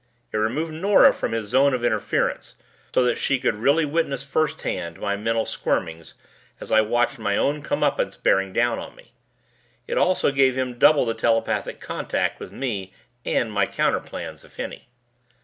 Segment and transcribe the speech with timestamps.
[0.31, 2.55] It removed Nora from his zone of interference
[2.91, 6.15] so that she could really witness firsthand my mental squirmings
[6.59, 9.11] as I watched my own comeuppance bearing down on me.
[9.85, 12.93] It also gave him double the telepathic contact with me
[13.25, 14.87] and my counter plans if any.